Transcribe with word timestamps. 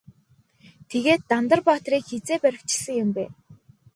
Тэгээд 0.89 1.21
Дандар 1.29 1.59
баатрыг 1.67 2.03
хэзээ 2.09 2.37
баривчилсан 2.43 2.95
юм 3.03 3.09
бэ? 3.15 3.25